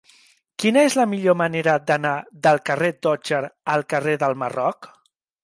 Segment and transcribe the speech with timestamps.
[0.61, 2.15] Quina és la millor manera d'anar
[2.47, 3.43] del carrer d'Otger
[3.77, 4.91] al carrer del Marroc?